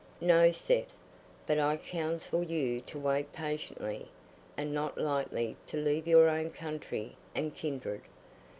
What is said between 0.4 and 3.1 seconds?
Seth; but I counsel you to